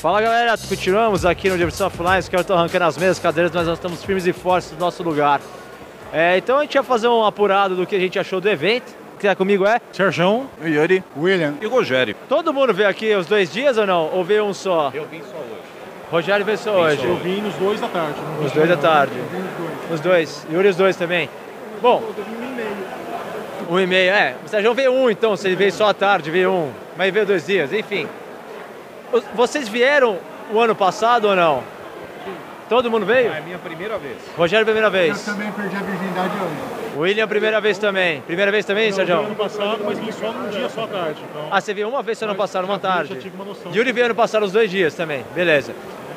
Fala 0.00 0.22
galera, 0.22 0.54
continuamos 0.66 1.26
aqui 1.26 1.50
no 1.50 1.58
Diversão 1.58 1.88
Offline, 1.88 2.18
os 2.20 2.28
caras 2.28 2.44
estão 2.44 2.56
arrancando 2.56 2.84
as 2.86 2.96
mesas, 2.96 3.18
cadeiras, 3.18 3.52
mas 3.52 3.66
nós 3.66 3.76
estamos 3.76 4.02
firmes 4.02 4.26
e 4.26 4.32
fortes 4.32 4.72
no 4.72 4.78
nosso 4.78 5.02
lugar. 5.02 5.40
É, 6.10 6.38
então 6.38 6.56
a 6.58 6.62
gente 6.62 6.74
ia 6.74 6.82
fazer 6.82 7.06
um 7.08 7.22
apurado 7.24 7.76
do 7.76 7.86
que 7.86 7.94
a 7.94 7.98
gente 7.98 8.18
achou 8.18 8.40
do 8.40 8.48
evento. 8.48 8.94
Quem 9.18 9.28
tá 9.28 9.36
comigo 9.36 9.66
é? 9.66 9.78
Serjão, 9.92 10.48
Yuri, 10.64 11.04
William. 11.14 11.54
e 11.60 11.66
Rogério. 11.66 12.16
Todo 12.30 12.50
mundo 12.52 12.72
veio 12.72 12.88
aqui 12.88 13.14
os 13.14 13.26
dois 13.26 13.52
dias 13.52 13.76
ou 13.76 13.86
não? 13.86 14.08
Ou 14.14 14.24
veio 14.24 14.44
um 14.46 14.54
só? 14.54 14.90
Eu 14.94 15.04
vim 15.04 15.20
só 15.20 15.36
hoje. 15.36 15.60
Rogério 16.10 16.46
veio 16.46 16.56
só 16.58 16.70
hoje. 16.80 17.04
Eu 17.04 17.16
vim 17.16 17.42
nos 17.42 17.54
dois 17.56 17.78
da 17.78 17.88
tarde. 17.88 18.14
não 18.38 18.46
Os 18.46 18.52
vi 18.52 18.58
dois 18.58 18.68
da 18.70 18.76
tarde. 18.78 19.12
Eu 19.18 19.24
vim 19.26 19.38
nos 19.38 19.50
dois. 19.58 19.90
Os 19.92 20.00
dois. 20.00 20.46
Yuri 20.50 20.68
os 20.68 20.76
dois 20.76 20.96
também. 20.96 21.28
Bom, 21.82 22.02
Eu 22.16 22.24
vim 22.24 22.32
um 22.42 22.50
e 22.50 22.54
meio. 22.54 22.76
um 23.68 23.80
e 23.80 23.86
meio. 23.86 24.10
É, 24.12 24.34
o 24.44 24.48
Sérgio 24.48 24.72
veio 24.72 24.92
um 24.94 25.10
então, 25.10 25.36
se 25.36 25.46
ele 25.46 25.56
veio 25.56 25.70
só 25.72 25.90
à 25.90 25.94
tarde, 25.94 26.30
veio 26.30 26.50
um. 26.50 26.72
Mas 26.96 27.12
veio 27.12 27.26
dois 27.26 27.46
dias, 27.46 27.70
enfim. 27.74 28.08
Vocês 29.34 29.68
vieram 29.68 30.18
o 30.52 30.58
ano 30.60 30.74
passado 30.74 31.26
ou 31.28 31.36
não? 31.36 31.62
Todo 32.68 32.88
mundo 32.90 33.04
veio? 33.04 33.32
É 33.32 33.40
minha 33.40 33.58
primeira 33.58 33.98
vez. 33.98 34.16
Rogério, 34.36 34.64
primeira 34.64 34.86
Eu 34.86 34.92
vez. 34.92 35.24
também 35.24 35.50
perdi 35.50 35.74
a 35.76 35.80
virgindade 35.80 36.30
hoje. 36.36 36.98
William, 36.98 37.26
primeira 37.26 37.60
vez 37.60 37.78
também. 37.78 38.20
Primeira 38.20 38.50
vez 38.52 38.64
também, 38.64 38.88
Eu 38.88 38.92
Sérgio? 38.94 39.18
ano 39.18 39.34
passado, 39.34 39.80
mas 39.84 39.98
vim 39.98 40.12
só 40.12 40.30
num 40.32 40.48
dia 40.50 40.68
só 40.68 40.84
à 40.84 40.86
tarde. 40.86 41.20
Então, 41.28 41.48
Ah, 41.50 41.60
você 41.60 41.74
veio 41.74 41.88
uma 41.88 42.02
vez, 42.02 42.18
você 42.18 42.26
não 42.26 42.34
passaram 42.36 42.66
uma 42.66 42.74
já 42.76 42.80
tarde. 42.80 43.16
tive 43.16 43.34
uma 43.34 43.44
noção. 43.44 43.72
Yuri 43.74 43.90
veio 43.92 44.06
ano 44.06 44.14
passado 44.14 44.44
os 44.44 44.52
dois 44.52 44.70
dias 44.70 44.94
também. 44.94 45.24
Beleza. 45.34 45.74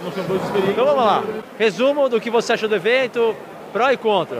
Experiências. 0.08 0.70
Então 0.70 0.86
vamos 0.86 1.06
lá. 1.06 1.24
Resumo 1.58 2.10
do 2.10 2.20
que 2.22 2.30
você 2.30 2.54
achou 2.54 2.70
do 2.70 2.76
evento, 2.76 3.36
pró 3.72 3.90
e 3.90 3.98
contra. 3.98 4.40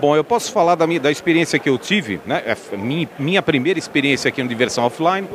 Bom, 0.00 0.14
eu 0.14 0.22
posso 0.22 0.52
falar 0.52 0.76
da, 0.76 0.86
minha, 0.86 1.00
da 1.00 1.10
experiência 1.10 1.58
que 1.58 1.68
eu 1.68 1.76
tive, 1.76 2.20
né? 2.24 2.40
É 2.46 2.76
minha, 2.76 3.08
minha 3.18 3.42
primeira 3.42 3.80
experiência 3.80 4.28
aqui 4.28 4.40
no 4.40 4.48
Diversão 4.48 4.84
Offline. 4.84 5.28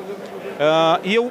Ah, 0.58 1.02
e 1.04 1.14
eu 1.14 1.30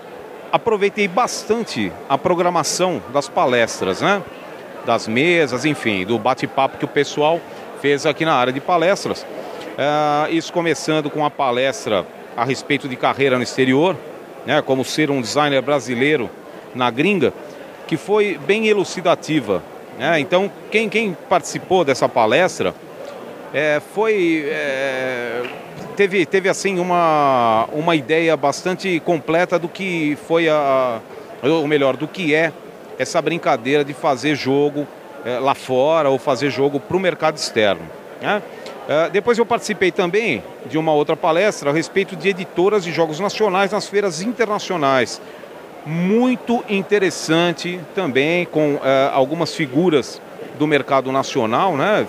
aproveitei 0.52 1.08
bastante 1.08 1.90
a 2.10 2.18
programação 2.18 3.02
das 3.10 3.30
palestras, 3.30 4.02
né? 4.02 4.22
Das 4.84 5.08
mesas, 5.08 5.64
enfim, 5.64 6.04
do 6.04 6.18
bate-papo 6.18 6.76
que 6.76 6.84
o 6.84 6.88
pessoal 6.88 7.40
fez 7.80 8.04
aqui 8.04 8.26
na 8.26 8.34
área 8.34 8.52
de 8.52 8.60
palestras. 8.60 9.24
Ah, 9.78 10.26
isso 10.30 10.52
começando 10.52 11.08
com 11.08 11.24
a 11.24 11.30
palestra 11.30 12.04
a 12.36 12.44
respeito 12.44 12.86
de 12.86 12.96
carreira 12.96 13.38
no 13.38 13.42
exterior, 13.42 13.96
né? 14.44 14.60
Como 14.60 14.84
ser 14.84 15.10
um 15.10 15.22
designer 15.22 15.62
brasileiro 15.62 16.28
na 16.74 16.90
gringa, 16.90 17.32
que 17.86 17.96
foi 17.96 18.38
bem 18.46 18.66
elucidativa. 18.66 19.62
Né? 19.98 20.20
Então, 20.20 20.50
quem, 20.70 20.88
quem 20.88 21.16
participou 21.28 21.82
dessa 21.82 22.08
palestra 22.08 22.74
é, 23.52 23.80
foi 23.94 24.44
é, 24.48 25.42
teve, 25.96 26.24
teve 26.24 26.48
assim 26.48 26.78
uma, 26.78 27.68
uma 27.72 27.94
ideia 27.94 28.36
bastante 28.36 29.00
completa 29.00 29.58
do 29.58 29.68
que 29.68 30.16
foi 30.26 30.48
a 30.48 31.00
ou 31.42 31.66
melhor 31.66 31.96
do 31.96 32.06
que 32.06 32.34
é 32.34 32.52
essa 32.98 33.20
brincadeira 33.20 33.84
de 33.84 33.92
fazer 33.92 34.34
jogo 34.34 34.86
é, 35.24 35.38
lá 35.38 35.54
fora 35.54 36.08
ou 36.08 36.18
fazer 36.18 36.50
jogo 36.50 36.78
para 36.78 36.96
o 36.96 37.00
mercado 37.00 37.36
externo 37.36 37.82
né? 38.20 38.42
É, 38.88 39.10
depois 39.10 39.38
eu 39.38 39.46
participei 39.46 39.92
também 39.92 40.42
de 40.66 40.76
uma 40.76 40.92
outra 40.92 41.16
palestra 41.16 41.70
a 41.70 41.72
respeito 41.72 42.16
de 42.16 42.28
editoras 42.28 42.82
de 42.82 42.92
jogos 42.92 43.20
nacionais 43.20 43.70
nas 43.70 43.86
feiras 43.86 44.22
internacionais 44.22 45.20
muito 45.84 46.64
interessante 46.68 47.80
também 47.94 48.44
com 48.46 48.78
eh, 48.82 49.10
algumas 49.12 49.54
figuras 49.54 50.20
do 50.58 50.66
mercado 50.66 51.10
nacional, 51.12 51.76
né? 51.76 52.06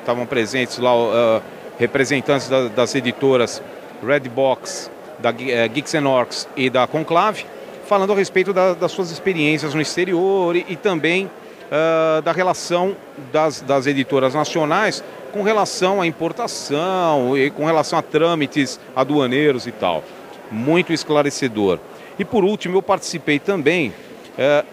Estavam 0.00 0.24
presentes 0.26 0.78
lá 0.78 0.92
eh, 0.94 1.40
representantes 1.78 2.48
da- 2.48 2.68
das 2.68 2.94
editoras 2.94 3.62
Redbox, 4.06 4.90
da 5.18 5.30
eh, 5.30 5.68
Geeks 5.68 5.94
Orcs 5.94 6.48
e 6.56 6.70
da 6.70 6.86
Conclave, 6.86 7.44
falando 7.86 8.12
a 8.12 8.16
respeito 8.16 8.52
da- 8.52 8.74
das 8.74 8.92
suas 8.92 9.10
experiências 9.10 9.74
no 9.74 9.80
exterior 9.80 10.54
e, 10.56 10.64
e 10.68 10.76
também 10.76 11.30
eh, 11.70 12.20
da 12.22 12.32
relação 12.32 12.96
das, 13.32 13.60
das 13.60 13.86
editoras 13.86 14.34
nacionais 14.34 15.02
com 15.32 15.42
relação 15.42 16.00
à 16.00 16.06
importação 16.06 17.36
e 17.36 17.50
com 17.50 17.64
relação 17.64 17.98
a 17.98 18.02
trâmites 18.02 18.80
aduaneiros 18.96 19.66
e 19.66 19.72
tal. 19.72 20.02
Muito 20.50 20.92
esclarecedor. 20.92 21.78
E 22.18 22.24
por 22.24 22.44
último, 22.44 22.76
eu 22.76 22.82
participei 22.82 23.38
também 23.38 23.92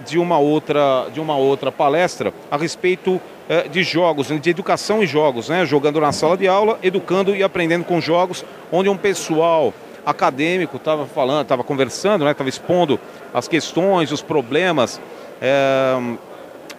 de, 0.06 0.18
uma 0.18 0.38
outra, 0.38 1.08
de 1.14 1.20
uma 1.20 1.36
outra 1.36 1.72
palestra 1.72 2.34
a 2.50 2.56
respeito 2.56 3.20
eh, 3.50 3.68
de 3.68 3.84
jogos, 3.84 4.28
de 4.28 4.50
educação 4.50 5.04
em 5.04 5.06
jogos, 5.08 5.50
né? 5.50 5.66
jogando 5.66 6.00
na 6.00 6.12
sala 6.14 6.38
de 6.38 6.48
aula, 6.48 6.80
educando 6.82 7.36
e 7.36 7.44
aprendendo 7.44 7.84
com 7.84 8.00
jogos, 8.00 8.46
onde 8.72 8.88
um 8.88 8.96
pessoal 8.96 9.74
acadêmico 10.06 10.78
estava 10.78 11.06
falando, 11.06 11.42
estava 11.42 11.64
conversando, 11.66 12.26
estava 12.30 12.48
expondo 12.50 12.98
as 13.34 13.48
questões, 13.48 14.12
os 14.12 14.22
problemas 14.22 15.02
eh, 15.42 16.16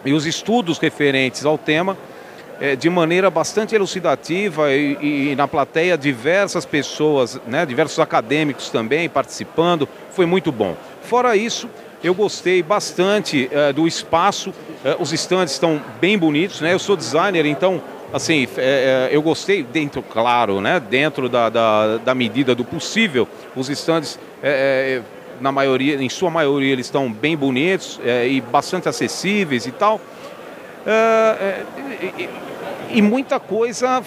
e 0.05 0.12
os 0.15 0.25
estudos 0.25 0.78
referentes 0.78 1.44
ao 1.44 1.59
tema 1.59 1.94
eh, 2.60 2.75
de 2.75 2.88
maneira 2.88 3.28
bastante 3.28 3.75
elucidativa 3.75 4.72
e, 4.72 4.97
e- 5.00 5.32
e 5.32 5.37
na 5.37 5.47
plateia 5.47 5.99
diversas 5.99 6.65
pessoas, 6.65 7.38
né, 7.47 7.66
diversos 7.66 7.99
acadêmicos 7.99 8.70
também 8.70 9.09
participando, 9.10 9.87
foi 10.10 10.25
muito 10.25 10.50
bom. 10.50 10.75
Fora 11.03 11.37
isso, 11.37 11.69
eu 12.03 12.14
gostei 12.14 12.62
bastante 12.62 13.48
eh, 13.50 13.72
do 13.72 13.86
espaço, 13.86 14.53
eh, 14.84 14.97
os 14.98 15.12
estandes 15.12 15.54
estão 15.54 15.81
bem 16.00 16.16
bonitos, 16.16 16.60
né? 16.60 16.72
Eu 16.72 16.78
sou 16.78 16.97
designer, 16.97 17.44
então 17.47 17.82
assim, 18.12 18.47
eh, 18.56 19.09
eu 19.10 19.20
gostei 19.20 19.62
dentro, 19.62 20.03
claro, 20.03 20.60
né, 20.60 20.81
dentro 20.81 21.28
da, 21.28 21.48
da, 21.48 21.97
da 21.98 22.14
medida 22.14 22.54
do 22.54 22.64
possível, 22.64 23.28
os 23.54 23.69
estandes 23.69 24.19
na 25.41 25.53
maioria, 25.53 26.00
em 26.03 26.08
sua 26.08 26.31
maioria, 26.31 26.72
eles 26.72 26.87
estão 26.87 27.12
bem 27.12 27.37
bonitos 27.37 28.00
e 28.26 28.41
bastante 28.41 28.88
acessíveis 28.88 29.66
e 29.66 29.72
tal. 29.72 30.00
É, 32.88 32.94
é, 32.94 32.97
e, 32.97 33.03
muita 33.03 33.38
coisa 33.38 34.03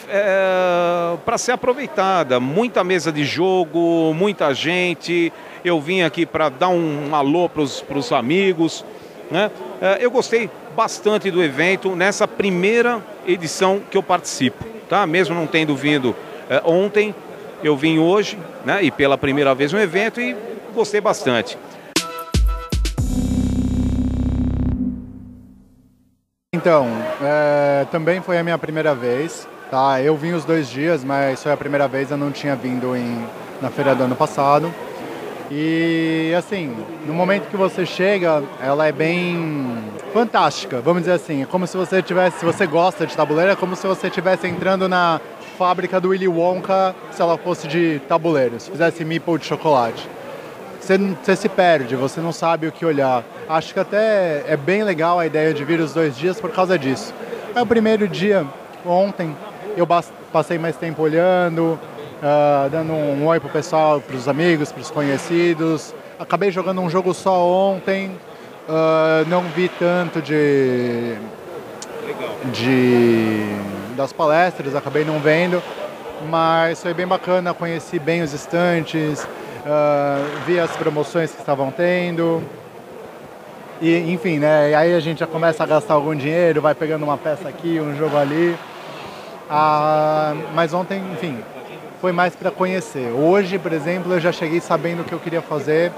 para 1.26 1.38
ser 1.38 1.54
aproveitada, 1.54 2.40
muita 2.40 2.84
mesa 2.84 3.12
de 3.12 3.24
jogo, 3.24 4.14
muita 4.14 4.54
gente. 4.54 5.32
Eu 5.64 5.80
vim 5.80 6.02
aqui 6.02 6.26
para 6.26 6.50
dar 6.50 6.70
um, 6.70 7.14
alô 7.14 7.48
para 7.48 7.62
os 7.62 8.12
amigos. 8.12 8.84
Né? 9.30 9.50
É, 9.82 9.98
eu 10.02 10.12
gostei 10.12 10.50
bastante 10.76 11.32
do 11.32 11.42
evento 11.42 11.96
nessa 11.96 12.28
primeira 12.28 13.02
edição 13.26 13.82
que 13.90 13.98
eu 13.98 14.04
participo, 14.04 14.66
tá? 14.90 15.06
Mesmo 15.08 15.34
não 15.34 15.48
tendo 15.48 15.76
vindo 15.76 16.16
é, 16.50 16.62
ontem, 16.66 17.16
eu 17.64 17.76
vim 17.78 17.98
hoje, 17.98 18.38
né? 18.66 18.84
E 18.84 18.92
pela 18.92 19.18
primeira 19.18 19.56
vez 19.56 19.72
no 19.72 19.80
evento 19.80 20.20
e 20.20 20.36
gostei 20.74 21.00
bastante. 21.00 21.58
Então, 26.62 26.88
é, 27.24 27.88
também 27.90 28.22
foi 28.22 28.38
a 28.38 28.44
minha 28.44 28.56
primeira 28.56 28.94
vez. 28.94 29.48
Tá? 29.72 30.00
Eu 30.00 30.16
vim 30.16 30.34
os 30.34 30.46
dois 30.46 30.70
dias, 30.70 31.04
mas 31.04 31.42
foi 31.42 31.52
a 31.52 31.58
primeira 31.58 31.88
vez, 31.88 32.12
eu 32.12 32.18
não 32.18 32.30
tinha 32.30 32.56
vindo 32.56 32.96
em, 32.96 33.26
na 33.60 33.72
feira 33.72 33.96
do 33.96 34.04
ano 34.04 34.16
passado. 34.16 34.72
E 35.50 36.32
assim, 36.38 36.78
no 37.08 37.16
momento 37.16 37.50
que 37.50 37.58
você 37.58 37.84
chega, 37.84 38.44
ela 38.62 38.86
é 38.86 38.92
bem 38.92 39.76
fantástica, 40.14 40.80
vamos 40.82 41.02
dizer 41.02 41.14
assim. 41.14 41.42
É 41.42 41.46
como 41.48 41.66
se 41.66 41.76
você 41.76 42.00
tivesse, 42.00 42.38
se 42.38 42.46
você 42.46 42.68
gosta 42.68 43.08
de 43.08 43.18
tabuleiro, 43.18 43.54
é 43.54 43.56
como 43.56 43.76
se 43.76 43.88
você 43.88 44.06
estivesse 44.06 44.46
entrando 44.46 44.88
na 44.88 45.20
fábrica 45.58 46.00
do 46.00 46.10
Willy 46.10 46.28
Wonka, 46.28 46.94
se 47.10 47.24
ela 47.24 47.40
fosse 47.40 47.68
de 47.68 48.00
tabuleiro, 48.08 48.60
se 48.60 48.70
fizesse 48.70 49.04
meeple 49.04 49.40
de 49.40 49.46
chocolate 49.46 50.08
você, 50.82 50.98
você 50.98 51.36
se 51.36 51.48
perde, 51.48 51.96
você 51.96 52.20
não 52.20 52.32
sabe 52.32 52.68
o 52.68 52.72
que 52.72 52.84
olhar. 52.86 53.24
Acho 53.48 53.74
que 53.74 53.80
até 53.80 54.44
é 54.48 54.58
bem 54.58 54.84
legal 54.84 55.20
a 55.20 55.26
ideia 55.26 55.54
de 55.54 55.64
vir 55.64 55.80
os 55.80 55.94
dois 55.94 56.18
dias 56.18 56.42
por 56.42 56.52
causa 56.52 56.78
disso. 56.78 57.14
É 57.56 57.62
o 57.62 57.66
primeiro 57.66 58.08
dia, 58.08 58.46
ontem, 58.86 59.36
eu 59.78 59.88
passei 60.32 60.58
mais 60.58 60.76
tempo 60.76 61.04
olhando, 61.04 61.80
ah, 62.22 62.68
dando 62.72 62.94
um 62.94 63.26
oi 63.28 63.40
pro 63.40 63.50
pessoal, 63.50 64.02
pros 64.02 64.28
amigos, 64.28 64.72
pros 64.72 64.90
conhecidos. 64.90 65.94
Acabei 66.20 66.52
jogando 66.52 66.82
um 66.82 66.90
jogo 66.90 67.14
só 67.14 67.46
ontem, 67.46 68.12
ah, 68.68 69.24
não 69.28 69.44
vi 69.44 69.70
tanto 69.70 70.22
de, 70.22 71.16
de 72.52 73.46
das 73.96 74.12
palestras, 74.12 74.76
acabei 74.76 75.06
não 75.06 75.20
vendo, 75.20 75.62
mas 76.30 76.82
foi 76.82 76.94
bem 76.94 77.06
bacana, 77.06 77.54
conheci 77.54 78.00
bem 78.00 78.24
os 78.24 78.34
estantes, 78.34 79.28
vi 80.46 80.60
as 80.60 80.72
promoções 80.72 81.32
que 81.32 81.40
estavam 81.40 81.72
tendo. 81.72 82.42
E, 83.82 84.12
enfim, 84.12 84.38
né? 84.38 84.70
E 84.72 84.76
aí 84.76 84.94
a 84.94 85.00
gente 85.00 85.20
já 85.20 85.28
começa 85.28 85.64
a 85.64 85.66
gastar 85.66 85.96
algum 85.96 86.16
dinheiro, 86.16 86.62
vai 86.62 86.76
pegando 86.76 87.04
uma 87.04 87.18
peça 87.18 87.50
aqui, 87.50 87.80
um 87.80 87.96
jogo 87.96 88.16
ali. 88.16 88.56
Ah, 89.50 90.36
mas 90.54 90.74
ontem, 90.74 91.02
enfim, 91.14 91.40
foi 92.00 92.12
mais 92.12 92.36
para 92.36 92.52
conhecer. 92.52 93.12
Hoje, 93.12 93.58
por 93.58 93.74
exemplo, 93.74 94.14
eu 94.14 94.20
já 94.20 94.32
cheguei 94.32 94.60
sabendo 94.60 95.02
o 95.02 95.04
que 95.04 95.14
eu 95.14 95.20
queria 95.20 95.42
fazer. 95.42 95.92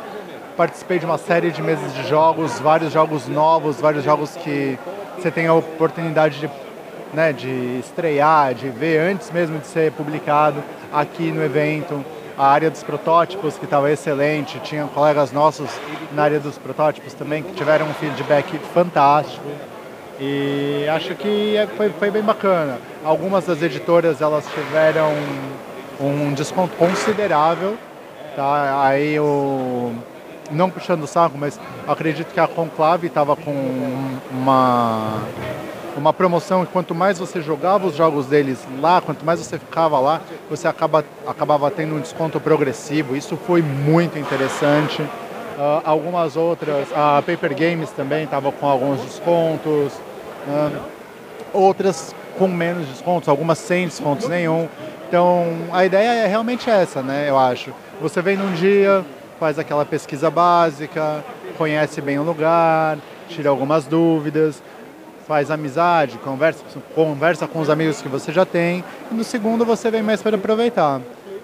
Participei 0.56 0.98
de 0.98 1.06
uma 1.06 1.18
série 1.18 1.52
de 1.52 1.62
mesas 1.62 1.94
de 1.94 2.08
jogos, 2.08 2.60
vários 2.60 2.94
jogos 2.94 3.28
novos, 3.28 3.82
vários 3.82 4.04
jogos 4.04 4.36
que 4.38 4.78
você 5.18 5.30
tem 5.30 5.48
a 5.48 5.54
oportunidade 5.54 6.40
de, 6.40 6.50
né, 7.14 7.34
de 7.34 7.80
estrear, 7.80 8.54
de 8.54 8.70
ver 8.70 9.00
antes 9.00 9.30
mesmo 9.32 9.60
de 9.60 9.68
ser 9.68 9.92
publicado 9.92 10.64
aqui 10.92 11.32
no 11.32 11.44
evento. 11.44 12.04
A 12.38 12.48
área 12.48 12.70
dos 12.70 12.84
protótipos 12.84 13.58
que 13.58 13.66
estava 13.66 13.92
excelente, 13.92 14.60
tinha 14.60 14.86
colegas 14.88 15.32
nossos 15.32 15.70
na 16.14 16.24
área 16.24 16.40
dos 16.40 16.58
protótipos 16.58 17.14
também 17.14 17.44
que 17.44 17.54
tiveram 17.54 17.88
um 17.88 17.94
feedback 17.94 18.58
fantástico 18.74 19.44
e 20.20 20.88
acho 20.90 21.16
que 21.16 21.58
é, 21.58 21.68
foi, 21.68 21.90
foi 21.90 22.12
bem 22.12 22.22
bacana. 22.22 22.78
Algumas 23.04 23.46
das 23.46 23.62
editoras 23.62 24.22
elas 24.22 24.46
tiveram 24.48 25.12
um 26.00 26.34
desconto 26.34 26.76
considerável, 26.76 27.78
tá? 28.36 28.86
Aí 28.86 29.20
o 29.20 29.94
não 30.52 30.70
puxando 30.70 31.04
o 31.04 31.08
saco, 31.08 31.38
mas 31.38 31.60
acredito 31.88 32.34
que 32.34 32.40
a 32.40 32.48
Conclave 32.48 33.08
estava 33.08 33.36
com 33.36 33.54
uma 34.32 35.20
uma 35.96 36.14
promoção 36.14 36.64
e 36.64 36.66
quanto 36.66 36.96
mais 36.96 37.20
você 37.20 37.42
jogava 37.42 37.88
os 37.88 37.96
jogos 37.96 38.28
deles 38.28 38.60
lá, 38.80 39.02
quanto 39.02 39.26
mais 39.26 39.40
você 39.40 39.58
ficava 39.60 40.00
lá, 40.00 40.22
você 40.50 40.68
acaba, 40.68 41.06
acabava 41.28 41.70
tendo 41.70 41.96
um 41.96 42.00
desconto 42.00 42.40
progressivo. 42.40 43.16
Isso 43.16 43.38
foi 43.38 43.62
muito 43.62 44.18
interessante. 44.18 45.02
Uh, 45.02 45.82
algumas 45.86 46.36
outras, 46.36 46.88
a 46.96 47.22
Paper 47.22 47.56
Games 47.56 47.92
também 47.92 48.24
estava 48.24 48.52
com 48.52 48.68
alguns 48.68 49.02
descontos, 49.02 49.94
uh, 50.48 50.82
outras 51.54 52.16
com 52.38 52.48
menos 52.48 52.88
descontos, 52.88 53.30
algumas 53.30 53.60
sem 53.60 53.86
descontos 53.86 54.28
nenhum. 54.28 54.68
Então 55.08 55.46
a 55.72 55.86
ideia 55.86 56.24
é 56.24 56.28
realmente 56.28 56.70
essa, 56.70 57.04
né? 57.04 57.30
Eu 57.30 57.38
acho. 57.38 57.72
Você 58.02 58.22
vem 58.22 58.36
num 58.36 58.52
dia, 58.54 59.06
faz 59.40 59.60
aquela 59.60 59.86
pesquisa 59.86 60.32
básica, 60.32 61.24
conhece 61.56 62.02
bem 62.02 62.18
o 62.18 62.24
lugar, 62.24 62.98
tira 63.30 63.50
algumas 63.50 63.86
dúvidas 63.86 64.62
faz 65.28 65.50
amizade, 65.50 66.18
conversa, 66.18 66.64
conversa 66.94 67.48
com 67.48 67.60
os 67.60 67.70
amigos 67.70 68.02
que 68.02 68.08
você 68.08 68.32
já 68.32 68.46
tem. 68.46 68.84
E 69.12 69.14
no 69.14 69.24
segundo 69.24 69.66
você 69.66 69.90
vem 69.90 70.02
mais 70.02 70.22
para 70.22 70.36
aproveitar. 70.36 71.02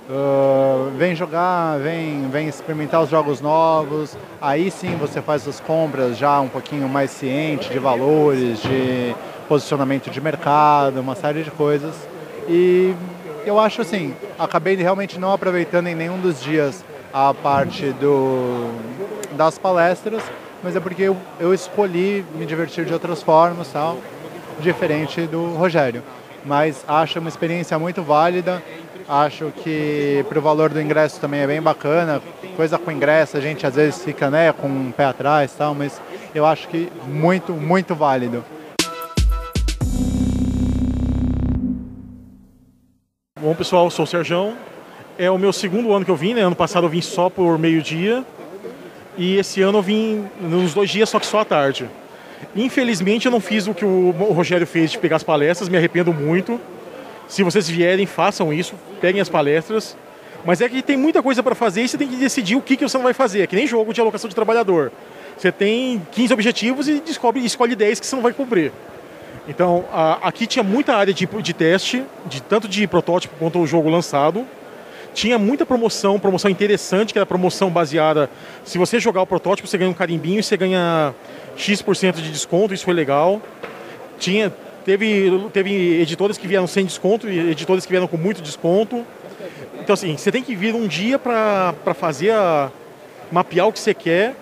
Uh, 0.10 0.90
vem 0.98 1.16
jogar, 1.16 1.78
vem, 1.78 2.28
vem 2.30 2.48
experimentar 2.48 3.02
os 3.02 3.10
jogos 3.10 3.42
novos. 3.42 4.18
Aí 4.42 4.72
sim 4.72 4.96
você 4.96 5.22
faz 5.22 5.48
as 5.48 5.60
compras 5.60 6.18
já 6.18 6.40
um 6.40 6.48
pouquinho 6.48 6.90
mais 6.90 7.12
ciente 7.12 7.70
de 7.70 7.78
valores, 7.78 8.62
de 8.62 9.16
posicionamento 9.48 10.10
de 10.10 10.20
mercado, 10.20 11.00
uma 11.00 11.16
série 11.16 11.44
de 11.44 11.52
coisas. 11.52 11.94
E 12.48 12.96
eu 13.46 13.60
acho 13.60 13.82
assim, 13.82 14.16
acabei 14.38 14.76
realmente 14.76 15.20
não 15.20 15.32
aproveitando 15.32 15.88
em 15.88 15.96
nenhum 15.96 16.20
dos 16.20 16.42
dias 16.42 16.84
a 17.14 17.34
parte 17.34 17.92
do, 17.94 18.70
das 19.36 19.58
palestras, 19.58 20.24
mas 20.64 20.76
é 20.76 20.80
porque 20.80 21.04
eu, 21.04 21.18
eu 21.40 21.54
escolhi 21.54 22.26
me 22.36 22.46
divertir 22.46 22.86
de 22.86 22.94
outras 22.94 23.24
formas, 23.24 23.72
tal, 23.72 23.98
diferente 24.60 25.22
do 25.22 25.54
Rogério. 25.54 26.04
Mas 26.46 26.84
acho 26.88 27.20
uma 27.20 27.30
experiência 27.30 27.78
muito 27.80 28.02
válida, 28.02 28.62
acho 29.08 29.52
que 29.64 30.26
para 30.28 30.40
o 30.40 30.42
valor 30.42 30.70
do 30.70 30.82
ingresso 30.82 31.20
também 31.20 31.42
é 31.42 31.48
bem 31.48 31.62
bacana. 31.62 32.22
Coisa 32.56 32.78
com 32.78 32.92
ingresso, 32.92 33.38
a 33.38 33.42
gente 33.42 33.66
às 33.66 33.76
vezes 33.76 34.04
fica 34.04 34.30
né, 34.30 34.52
com 34.52 34.68
um 34.68 34.92
pé 34.92 35.06
atrás, 35.06 35.54
tal, 35.58 35.74
mas 35.74 36.02
eu 36.36 36.46
acho 36.46 36.68
que 36.68 36.92
muito, 37.08 37.54
muito 37.54 37.96
válido. 37.96 38.44
Bom 43.40 43.56
pessoal, 43.56 43.90
sou 43.90 44.04
o 44.04 44.08
Serjão. 44.08 44.56
É 45.18 45.32
o 45.32 45.38
meu 45.38 45.52
segundo 45.52 45.94
ano 45.94 46.06
que 46.06 46.12
eu 46.12 46.16
vim, 46.16 46.34
né? 46.34 46.42
Ano 46.42 46.56
passado 46.56 46.86
eu 46.86 46.90
vim 46.90 47.02
só 47.02 47.30
por 47.30 47.58
meio-dia 47.58 48.26
e 49.20 49.36
esse 49.36 49.62
ano 49.62 49.80
eu 49.80 49.82
vim 49.82 50.26
nos 50.40 50.74
dois 50.74 50.90
dias, 50.90 51.10
só 51.10 51.20
que 51.20 51.26
só 51.26 51.40
à 51.42 51.46
tarde. 51.46 51.86
Infelizmente 52.56 53.26
eu 53.26 53.32
não 53.32 53.42
fiz 53.42 53.68
o 53.68 53.74
que 53.74 53.84
o 53.84 54.12
Rogério 54.12 54.66
fez 54.66 54.92
de 54.92 54.98
pegar 54.98 55.18
as 55.18 55.24
palestras, 55.24 55.68
me 55.68 55.78
arrependo 55.78 56.14
muito. 56.14 56.60
Se 57.28 57.44
vocês 57.44 57.70
vierem, 57.70 58.06
façam 58.06 58.54
isso, 58.54 58.76
peguem 59.02 59.20
as 59.22 59.28
palestras. 59.28 59.98
Mas 60.46 60.62
é 60.62 60.70
que 60.70 60.82
tem 60.82 60.96
muita 60.96 61.22
coisa 61.22 61.44
para 61.44 61.54
fazer 61.54 61.82
e 61.84 61.90
você 61.90 61.98
tem 61.98 62.08
que 62.08 62.16
decidir 62.16 62.56
o 62.56 62.62
que, 62.62 62.78
que 62.78 62.88
você 62.88 62.96
não 62.96 63.04
vai 63.04 63.14
fazer. 63.14 63.42
É 63.42 63.48
que 63.48 63.58
nem 63.58 63.68
jogo 63.68 63.94
de 63.94 64.00
alocação 64.00 64.30
de 64.30 64.34
trabalhador. 64.34 64.90
Você 65.38 65.52
tem 65.52 66.02
15 66.14 66.34
objetivos 66.34 66.88
e 66.88 67.02
descobre, 67.02 67.44
escolhe 67.44 67.76
10 67.76 68.00
que 68.00 68.08
você 68.08 68.16
não 68.16 68.24
vai 68.24 68.32
cumprir. 68.32 68.72
Então, 69.50 69.84
a, 69.92 70.30
aqui 70.30 70.48
tinha 70.48 70.64
muita 70.64 70.96
área 70.96 71.14
de, 71.14 71.26
de 71.26 71.54
teste, 71.54 72.06
de 72.26 72.42
tanto 72.42 72.70
de 72.70 72.88
protótipo 72.88 73.36
quanto 73.38 73.60
o 73.60 73.68
jogo 73.68 73.90
lançado. 73.90 74.48
Tinha 75.20 75.38
muita 75.38 75.66
promoção, 75.66 76.18
promoção 76.18 76.50
interessante, 76.50 77.12
que 77.12 77.20
era 77.20 77.26
promoção 77.26 77.70
baseada. 77.70 78.30
Se 78.64 78.78
você 78.78 79.02
jogar 79.02 79.22
o 79.22 79.28
protótipo, 79.28 79.68
você 79.68 79.78
ganha 79.78 79.92
um 79.92 79.94
carimbinho 79.94 80.40
e 80.40 80.44
você 80.44 80.56
ganha 80.56 81.14
X% 81.58 82.22
de 82.22 82.32
desconto, 82.32 82.74
isso 82.74 82.86
foi 82.86 82.94
legal. 82.94 83.42
Tinha, 84.18 84.50
teve, 84.86 85.30
teve 85.52 86.00
editoras 86.00 86.38
que 86.38 86.48
vieram 86.48 86.66
sem 86.68 86.86
desconto 86.86 87.28
e 87.28 87.52
editoras 87.52 87.86
que 87.86 87.92
vieram 87.92 88.08
com 88.08 88.16
muito 88.16 88.42
desconto. 88.42 89.06
Então, 89.82 89.94
assim, 89.94 90.16
você 90.16 90.32
tem 90.32 90.42
que 90.42 90.56
vir 90.56 90.74
um 90.74 90.88
dia 90.88 91.20
para 91.20 91.94
fazer 91.94 92.32
a, 92.32 92.72
mapear 93.30 93.68
o 93.68 93.74
que 93.74 93.80
você 93.82 93.94
quer 93.94 94.38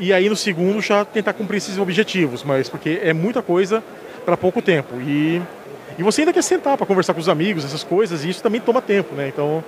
e 0.00 0.12
aí 0.12 0.28
no 0.28 0.34
segundo 0.34 0.80
já 0.80 1.04
tentar 1.04 1.32
cumprir 1.32 1.58
esses 1.58 1.78
objetivos, 1.78 2.42
mas 2.42 2.68
porque 2.68 2.98
é 3.04 3.12
muita 3.12 3.40
coisa 3.40 3.84
para 4.24 4.36
pouco 4.36 4.60
tempo. 4.60 5.00
E, 5.00 5.40
e 5.96 6.02
você 6.02 6.22
ainda 6.22 6.32
quer 6.32 6.42
sentar 6.42 6.76
para 6.76 6.86
conversar 6.86 7.14
com 7.14 7.20
os 7.20 7.28
amigos, 7.28 7.64
essas 7.64 7.84
coisas, 7.84 8.24
e 8.24 8.30
isso 8.30 8.42
também 8.42 8.60
toma 8.60 8.82
tempo, 8.82 9.14
né? 9.14 9.28
Então, 9.28 9.62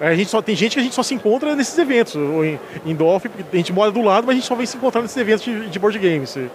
a 0.00 0.14
gente 0.14 0.30
só, 0.30 0.42
tem 0.42 0.54
gente 0.54 0.74
que 0.74 0.80
a 0.80 0.82
gente 0.82 0.94
só 0.94 1.02
se 1.02 1.14
encontra 1.14 1.56
nesses 1.56 1.76
eventos, 1.78 2.14
ou 2.16 2.44
em, 2.44 2.58
em 2.84 2.94
porque 2.94 3.44
a 3.52 3.56
gente 3.56 3.72
mora 3.72 3.90
do 3.90 4.02
lado, 4.02 4.26
mas 4.26 4.34
a 4.34 4.38
gente 4.38 4.46
só 4.46 4.54
vem 4.54 4.66
se 4.66 4.76
encontrar 4.76 5.00
nesses 5.02 5.16
eventos 5.16 5.44
de, 5.44 5.68
de 5.68 5.78
board 5.78 5.98
games. 5.98 6.36
E, 6.36 6.50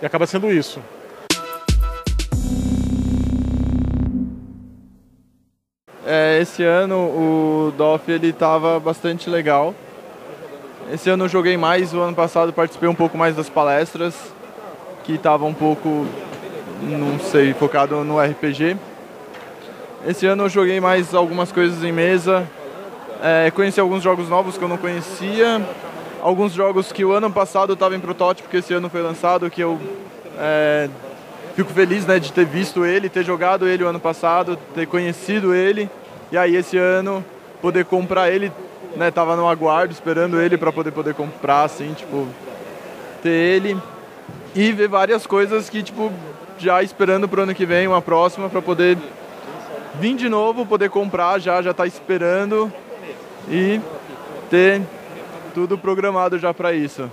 e 0.00 0.06
acaba 0.06 0.26
sendo 0.26 0.50
isso. 0.50 0.80
É, 6.06 6.38
esse 6.40 6.62
ano 6.62 6.96
o 6.96 7.74
Dolphin 7.76 8.12
ele 8.12 8.28
estava 8.28 8.78
bastante 8.78 9.28
legal. 9.28 9.74
Esse 10.92 11.10
ano 11.10 11.24
eu 11.24 11.28
joguei 11.28 11.56
mais, 11.56 11.92
o 11.92 12.00
ano 12.00 12.14
passado 12.14 12.52
participei 12.52 12.88
um 12.88 12.94
pouco 12.94 13.18
mais 13.18 13.34
das 13.34 13.48
palestras, 13.48 14.14
que 15.02 15.14
estava 15.14 15.44
um 15.44 15.52
pouco, 15.52 16.06
não 16.80 17.18
sei, 17.18 17.52
focado 17.54 18.04
no 18.04 18.20
RPG. 18.20 18.76
Esse 20.06 20.26
ano 20.26 20.44
eu 20.44 20.48
joguei 20.48 20.78
mais 20.78 21.12
algumas 21.12 21.50
coisas 21.50 21.82
em 21.82 21.90
mesa, 21.90 22.48
é, 23.22 23.50
conheci 23.50 23.80
alguns 23.80 24.02
jogos 24.02 24.28
novos 24.28 24.58
que 24.58 24.64
eu 24.64 24.68
não 24.68 24.76
conhecia, 24.76 25.60
alguns 26.22 26.52
jogos 26.52 26.92
que 26.92 27.04
o 27.04 27.12
ano 27.12 27.30
passado 27.30 27.72
estava 27.72 27.94
em 27.94 28.00
protótipo, 28.00 28.48
que 28.48 28.56
esse 28.58 28.74
ano 28.74 28.88
foi 28.88 29.02
lançado, 29.02 29.50
que 29.50 29.60
eu 29.60 29.80
é, 30.38 30.88
fico 31.54 31.72
feliz 31.72 32.06
né, 32.06 32.18
de 32.18 32.32
ter 32.32 32.44
visto 32.44 32.84
ele, 32.84 33.08
ter 33.08 33.24
jogado 33.24 33.66
ele 33.66 33.84
o 33.84 33.88
ano 33.88 34.00
passado, 34.00 34.58
ter 34.74 34.86
conhecido 34.86 35.54
ele, 35.54 35.88
e 36.30 36.36
aí 36.36 36.56
esse 36.56 36.76
ano 36.76 37.24
poder 37.62 37.84
comprar 37.84 38.30
ele, 38.30 38.52
né, 38.96 39.10
tava 39.10 39.36
no 39.36 39.48
aguardo 39.48 39.92
esperando 39.92 40.40
ele 40.40 40.56
para 40.56 40.72
poder 40.72 40.90
poder 40.90 41.14
comprar, 41.14 41.64
assim, 41.64 41.92
tipo, 41.94 42.26
ter 43.22 43.30
ele. 43.30 43.76
E 44.54 44.72
ver 44.72 44.88
várias 44.88 45.26
coisas 45.26 45.68
que, 45.68 45.82
tipo, 45.82 46.10
já 46.58 46.82
esperando 46.82 47.28
para 47.28 47.40
o 47.40 47.42
ano 47.42 47.54
que 47.54 47.66
vem, 47.66 47.86
uma 47.86 48.00
próxima, 48.00 48.48
para 48.48 48.62
poder 48.62 48.96
vir 50.00 50.16
de 50.16 50.28
novo, 50.28 50.64
poder 50.64 50.90
comprar 50.90 51.38
já, 51.38 51.60
já 51.60 51.74
tá 51.74 51.86
esperando 51.86 52.72
e 53.48 53.80
ter 54.50 54.82
tudo 55.54 55.78
programado 55.78 56.38
já 56.38 56.52
para 56.52 56.72
isso. 56.72 57.10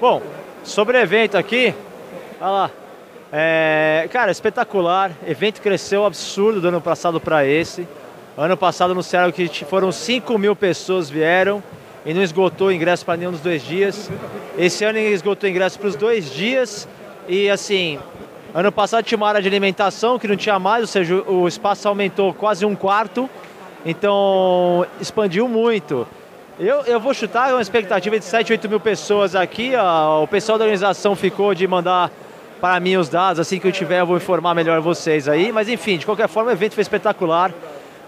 Bom, 0.00 0.20
sobre 0.62 0.98
o 0.98 1.00
evento 1.00 1.36
aqui, 1.36 1.74
olha 2.40 2.50
lá. 2.50 2.70
É, 3.32 4.08
cara, 4.12 4.30
espetacular. 4.30 5.10
Evento 5.26 5.60
cresceu 5.60 6.04
absurdo 6.04 6.60
do 6.60 6.68
ano 6.68 6.80
passado 6.80 7.20
para 7.20 7.44
esse. 7.44 7.88
Ano 8.36 8.56
passado 8.56 9.00
Ceará 9.02 9.32
que 9.32 9.48
foram 9.64 9.90
5 9.90 10.38
mil 10.38 10.54
pessoas 10.54 11.08
vieram 11.08 11.62
e 12.04 12.12
não 12.12 12.22
esgotou 12.22 12.70
ingresso 12.70 13.04
para 13.04 13.16
nenhum 13.16 13.32
dos 13.32 13.40
dois 13.40 13.62
dias. 13.64 14.10
Esse 14.58 14.84
ano 14.84 14.98
esgotou 14.98 15.48
ingresso 15.48 15.78
para 15.78 15.88
os 15.88 15.96
dois 15.96 16.30
dias 16.30 16.86
e 17.26 17.48
assim, 17.48 17.98
Ano 18.54 18.70
passado 18.70 19.04
tinha 19.04 19.16
uma 19.16 19.26
área 19.26 19.42
de 19.42 19.48
alimentação 19.48 20.16
que 20.16 20.28
não 20.28 20.36
tinha 20.36 20.60
mais, 20.60 20.82
ou 20.82 20.86
seja, 20.86 21.16
o 21.16 21.48
espaço 21.48 21.88
aumentou 21.88 22.32
quase 22.32 22.64
um 22.64 22.76
quarto, 22.76 23.28
então 23.84 24.86
expandiu 25.00 25.48
muito. 25.48 26.06
Eu, 26.56 26.82
eu 26.82 27.00
vou 27.00 27.12
chutar 27.12 27.52
uma 27.52 27.60
expectativa 27.60 28.16
de 28.16 28.24
7, 28.24 28.52
8 28.52 28.68
mil 28.68 28.78
pessoas 28.78 29.34
aqui. 29.34 29.72
Ó, 29.74 30.22
o 30.22 30.28
pessoal 30.28 30.56
da 30.56 30.66
organização 30.66 31.16
ficou 31.16 31.52
de 31.52 31.66
mandar 31.66 32.12
para 32.60 32.78
mim 32.78 32.96
os 32.96 33.08
dados, 33.08 33.40
assim 33.40 33.58
que 33.58 33.66
eu 33.66 33.72
tiver 33.72 33.98
eu 33.98 34.06
vou 34.06 34.18
informar 34.18 34.54
melhor 34.54 34.80
vocês 34.80 35.26
aí. 35.26 35.50
Mas 35.50 35.68
enfim, 35.68 35.98
de 35.98 36.06
qualquer 36.06 36.28
forma 36.28 36.50
o 36.50 36.52
evento 36.52 36.74
foi 36.74 36.82
espetacular. 36.82 37.52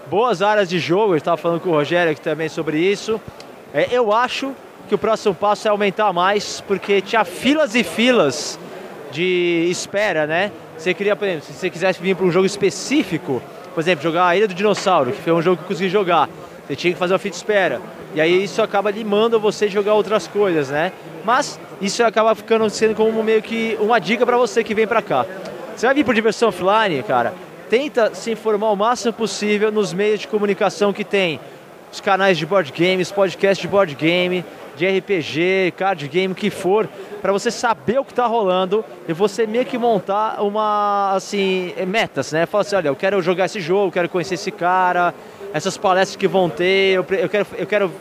Boas 0.07 0.43
áreas 0.43 0.69
de 0.69 0.79
jogo, 0.79 1.15
eu 1.15 1.19
estava 1.19 1.37
falando 1.37 1.59
com 1.59 1.71
o 1.71 1.73
Rogério 1.73 2.13
aqui 2.13 2.21
também 2.21 2.49
sobre 2.49 2.79
isso. 2.79 3.21
É, 3.75 3.89
eu 3.91 4.13
acho 4.13 4.55
que 4.89 4.95
o 4.95 4.99
próximo 4.99 5.35
passo 5.35 5.67
é 5.67 5.73
aumentar 5.73 6.13
mais, 6.13 6.61
porque 6.61 7.01
tinha 7.01 7.25
filas 7.25 7.75
e 7.75 7.83
filas 7.83 8.61
de 9.11 9.67
espera, 9.71 10.27
né? 10.27 10.53
Você 10.77 10.93
queria, 10.93 11.17
por 11.17 11.27
exemplo, 11.27 11.45
se 11.47 11.53
você 11.53 11.71
quisesse 11.71 12.01
vir 12.01 12.15
para 12.15 12.27
um 12.27 12.31
jogo 12.31 12.47
específico, 12.47 13.43
por 13.75 13.81
exemplo, 13.81 14.03
jogar 14.03 14.27
a 14.27 14.37
Ilha 14.37 14.49
do 14.49 14.55
Dinossauro, 14.55 15.13
que 15.13 15.21
foi 15.21 15.33
um 15.33 15.43
jogo 15.43 15.57
que 15.57 15.65
eu 15.65 15.69
consegui 15.69 15.89
jogar, 15.89 16.29
você 16.67 16.77
tinha 16.77 16.93
que 16.93 16.99
fazer 16.99 17.13
uma 17.13 17.19
fita 17.19 17.33
de 17.33 17.37
espera. 17.37 17.81
E 18.15 18.21
aí 18.21 18.45
isso 18.45 18.63
acaba 18.63 18.91
limando 18.91 19.39
você 19.39 19.69
jogar 19.69 19.95
outras 19.95 20.27
coisas, 20.27 20.71
né? 20.71 20.93
Mas 21.25 21.59
isso 21.81 22.03
acaba 22.03 22.35
ficando 22.35 22.69
sendo 22.71 22.95
como 22.95 23.23
meio 23.23 23.43
que 23.43 23.77
uma 23.81 23.99
dica 23.99 24.25
para 24.25 24.37
você 24.37 24.65
que 24.65 24.75
vem 24.75 24.87
para 24.87 25.03
cá. 25.03 25.27
Você 25.75 25.87
vai 25.87 25.95
vir 25.95 26.05
por 26.05 26.15
diversão 26.15 26.49
offline, 26.49 27.03
cara? 27.03 27.35
tenta 27.69 28.15
se 28.15 28.31
informar 28.31 28.71
o 28.71 28.77
máximo 28.77 29.13
possível 29.13 29.71
nos 29.73 29.93
meios 29.93 30.21
de 30.21 30.29
comunicação 30.29 30.93
que 30.93 31.05
tem. 31.05 31.41
Os 31.93 32.01
canais 32.01 32.39
de 32.39 32.47
board 32.47 32.73
games, 32.73 33.11
podcast 33.11 33.61
de 33.61 33.69
board 33.69 33.95
game, 33.95 34.45
de 34.77 34.87
RPG, 34.87 35.75
card 35.77 36.07
game, 36.09 36.33
o 36.33 36.37
que 36.37 36.51
for, 36.51 36.89
para 37.23 37.33
você 37.33 37.51
saber 37.51 37.99
o 37.99 38.05
que 38.05 38.13
está 38.13 38.27
rolando 38.27 38.85
e 39.09 39.13
você 39.13 39.47
meio 39.47 39.65
que 39.65 39.79
montar 39.79 40.43
uma, 40.43 41.13
assim, 41.15 41.73
metas, 41.87 42.33
né? 42.33 42.47
Fala 42.47 42.63
assim, 42.63 42.77
olha, 42.77 42.89
eu 42.89 42.97
quero 42.97 43.21
jogar 43.23 43.47
esse 43.47 43.61
jogo, 43.61 43.91
quero 43.91 44.09
conhecer 44.09 44.35
esse 44.35 44.51
cara, 44.51 45.15
essas 45.53 45.77
palestras 45.77 46.17
que 46.17 46.29
vão 46.29 46.49
ter, 46.51 46.95
eu, 46.95 47.07
eu 47.11 47.29
quero, 47.29 47.47
eu 47.57 47.67
quero 47.67 47.93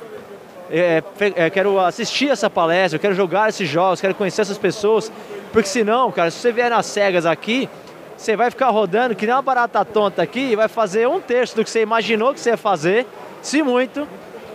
é, 0.69 1.03
é, 1.35 1.49
quero 1.49 1.79
assistir 1.79 2.29
essa 2.29 2.49
palestra, 2.49 2.97
eu 2.97 2.99
quero 2.99 3.13
jogar 3.13 3.49
esses 3.49 3.69
jogos, 3.69 4.01
quero 4.01 4.15
conhecer 4.15 4.41
essas 4.41 4.57
pessoas, 4.57 5.11
porque 5.51 5.69
senão, 5.69 6.11
cara, 6.11 6.31
se 6.31 6.39
você 6.39 6.51
vier 6.51 6.69
nas 6.69 6.87
cegas 6.87 7.25
aqui, 7.25 7.69
você 8.17 8.35
vai 8.35 8.49
ficar 8.49 8.69
rodando 8.69 9.15
que 9.15 9.25
nem 9.25 9.35
uma 9.35 9.41
barata 9.41 9.83
tonta 9.85 10.21
aqui 10.21 10.51
e 10.51 10.55
vai 10.55 10.67
fazer 10.67 11.07
um 11.07 11.19
terço 11.19 11.55
do 11.55 11.63
que 11.63 11.69
você 11.69 11.81
imaginou 11.81 12.33
que 12.33 12.39
você 12.39 12.51
ia 12.51 12.57
fazer, 12.57 13.05
se 13.41 13.61
muito, 13.61 14.07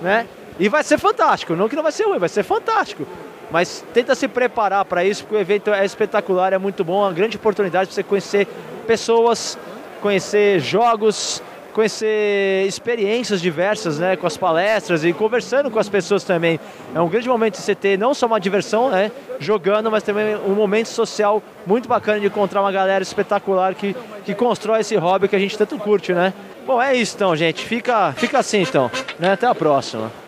né? 0.03 0.27
E 0.61 0.69
vai 0.69 0.85
ser 0.85 0.99
fantástico, 0.99 1.57
não 1.57 1.71
que 1.71 1.75
não 1.75 1.83
vai 1.83 1.90
ser 1.90 2.05
ruim, 2.05 2.19
vai 2.19 2.29
ser 2.29 2.43
fantástico. 2.43 3.07
Mas 3.50 3.83
tenta 3.95 4.14
se 4.14 4.29
preparar 4.29 4.85
para 4.85 5.02
isso, 5.02 5.25
porque 5.25 5.37
o 5.37 5.40
evento 5.40 5.73
é 5.73 5.85
espetacular, 5.87 6.52
é 6.52 6.59
muito 6.59 6.85
bom, 6.85 7.02
é 7.02 7.07
uma 7.07 7.12
grande 7.14 7.38
oportunidade 7.38 7.87
para 7.88 7.95
você 7.95 8.02
conhecer 8.02 8.47
pessoas, 8.87 9.59
conhecer 10.02 10.61
jogos, 10.61 11.43
conhecer 11.73 12.67
experiências 12.67 13.40
diversas, 13.40 13.99
né, 13.99 14.17
com 14.17 14.26
as 14.26 14.37
palestras 14.37 15.02
e 15.02 15.14
conversando 15.14 15.71
com 15.71 15.79
as 15.79 15.88
pessoas 15.88 16.25
também. 16.25 16.61
É 16.95 17.00
um 17.00 17.09
grande 17.09 17.26
momento 17.26 17.55
de 17.55 17.62
você 17.62 17.75
ter 17.75 17.99
não 17.99 18.12
só 18.12 18.26
uma 18.26 18.38
diversão, 18.38 18.90
né, 18.90 19.11
jogando, 19.38 19.90
mas 19.90 20.02
também 20.02 20.37
um 20.37 20.55
momento 20.55 20.88
social 20.88 21.43
muito 21.67 21.88
bacana 21.88 22.21
de 22.21 22.26
encontrar 22.26 22.61
uma 22.61 22.71
galera 22.71 23.02
espetacular 23.02 23.75
que, 23.75 23.97
que 24.26 24.35
constrói 24.35 24.81
esse 24.81 24.95
hobby 24.95 25.26
que 25.26 25.37
a 25.37 25.38
gente 25.38 25.57
tanto 25.57 25.79
curte, 25.79 26.12
né? 26.12 26.35
Bom, 26.67 26.83
é 26.83 26.95
isso 26.95 27.17
então, 27.17 27.35
gente. 27.35 27.64
Fica, 27.64 28.12
fica 28.12 28.38
assim 28.38 28.61
então, 28.61 28.90
né? 29.19 29.33
Até 29.33 29.47
a 29.47 29.55
próxima. 29.55 30.20